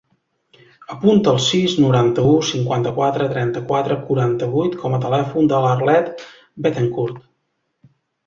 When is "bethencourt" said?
6.67-7.21